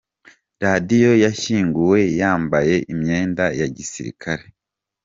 Radio 0.63 1.11
yashyinguwe 1.25 1.99
yambaye 2.19 2.75
imyenda 2.93 3.45
ya 3.59 3.67
Gisirikare. 3.75 4.45